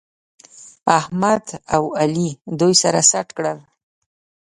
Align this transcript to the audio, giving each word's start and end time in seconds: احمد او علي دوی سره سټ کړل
احمد 0.99 1.45
او 1.75 1.83
علي 2.01 2.29
دوی 2.59 2.73
سره 2.83 2.99
سټ 3.11 3.27
کړل 3.37 3.59